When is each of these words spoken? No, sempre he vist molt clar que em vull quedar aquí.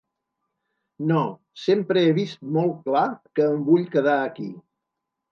No, 1.09 1.19
sempre 1.63 2.01
he 2.05 2.15
vist 2.19 2.39
molt 2.55 2.79
clar 2.87 3.03
que 3.41 3.45
em 3.57 3.61
vull 3.67 3.85
quedar 3.97 4.15
aquí. 4.31 4.49